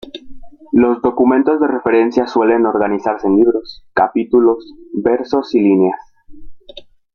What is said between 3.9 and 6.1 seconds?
capítulos, versos y líneas.